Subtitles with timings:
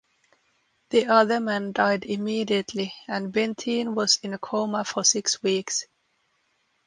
[0.89, 5.85] The other man died immediately, and Bentine was in a coma for six weeks.